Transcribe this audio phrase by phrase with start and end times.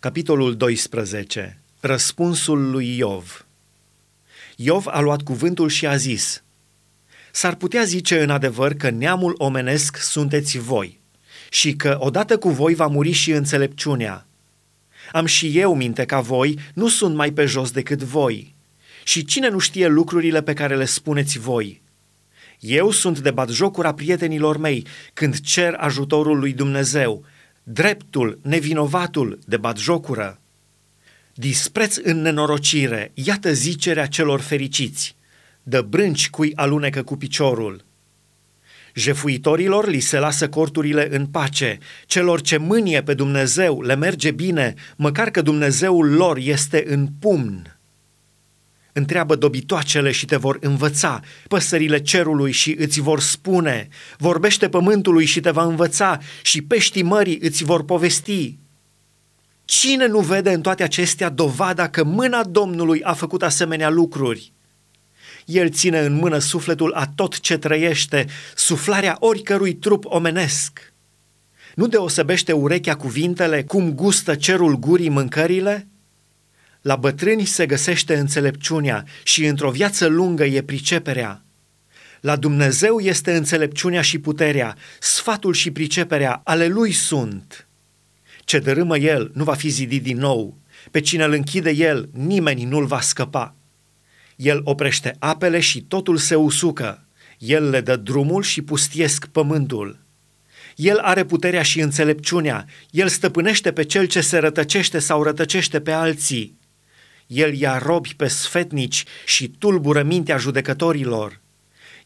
[0.00, 1.60] Capitolul 12.
[1.80, 3.46] Răspunsul lui Iov.
[4.56, 6.42] Iov a luat cuvântul și a zis,
[7.32, 11.00] S-ar putea zice în adevăr că neamul omenesc sunteți voi
[11.50, 14.26] și că odată cu voi va muri și înțelepciunea.
[15.12, 18.54] Am și eu minte ca voi, nu sunt mai pe jos decât voi.
[19.04, 21.82] Și cine nu știe lucrurile pe care le spuneți voi?
[22.60, 27.24] Eu sunt de batjocura prietenilor mei când cer ajutorul lui Dumnezeu,
[27.70, 30.40] dreptul, nevinovatul de batjocură.
[31.34, 35.16] Dispreț în nenorocire, iată zicerea celor fericiți.
[35.62, 37.84] Dă brânci cui alunecă cu piciorul.
[38.94, 44.74] Jefuitorilor li se lasă corturile în pace, celor ce mânie pe Dumnezeu le merge bine,
[44.96, 47.77] măcar că Dumnezeul lor este în pumn.
[48.98, 55.40] Întreabă dobitoacele și te vor învăța, păsările cerului și îți vor spune, vorbește pământului și
[55.40, 58.58] te va învăța și peștii mării îți vor povesti.
[59.64, 64.52] Cine nu vede în toate acestea dovada că mâna Domnului a făcut asemenea lucruri?
[65.44, 70.92] El ține în mână sufletul a tot ce trăiește, suflarea oricărui trup omenesc.
[71.74, 75.88] Nu deosebește urechea cuvintele cum gustă cerul gurii mâncările?
[76.82, 81.42] La bătrâni se găsește înțelepciunea și într-o viață lungă e priceperea.
[82.20, 87.68] La Dumnezeu este înțelepciunea și puterea, sfatul și priceperea, ale Lui sunt.
[88.44, 90.56] Ce dărâmă El nu va fi zidit din nou,
[90.90, 93.54] pe cine îl închide El, nimeni nu-l va scăpa.
[94.36, 97.06] El oprește apele și totul se usucă,
[97.38, 100.06] El le dă drumul și pustiesc pământul.
[100.76, 105.92] El are puterea și înțelepciunea, El stăpânește pe cel ce se rătăcește sau rătăcește pe
[105.92, 106.57] alții.
[107.28, 111.40] El ia robi pe sfetnici și tulbură mintea judecătorilor.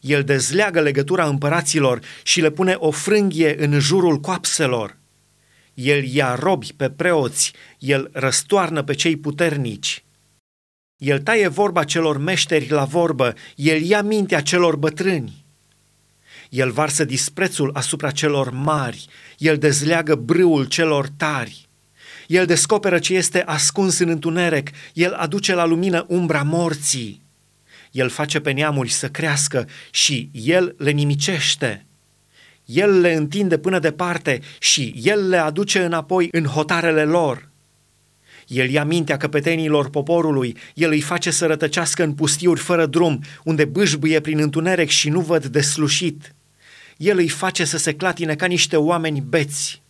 [0.01, 4.97] El dezleagă legătura împăraților și le pune o frânghie în jurul coapselor.
[5.73, 10.03] El ia robi pe preoți, el răstoarnă pe cei puternici.
[10.97, 15.45] El taie vorba celor meșteri la vorbă, el ia mintea celor bătrâni.
[16.49, 19.05] El varsă disprețul asupra celor mari,
[19.37, 21.67] el dezleagă brâul celor tari.
[22.27, 27.21] El descoperă ce este ascuns în întuneric, El aduce la lumină umbra morții.
[27.91, 31.85] El face pe neamuri să crească și El le nimicește.
[32.65, 37.51] El le întinde până departe și El le aduce înapoi în hotarele lor.
[38.47, 43.65] El ia mintea căpetenilor poporului, El îi face să rătăcească în pustiuri fără drum, unde
[43.65, 46.35] bâșbâie prin întuneric și nu văd deslușit.
[46.97, 49.82] El îi face să se clatine ca niște oameni beți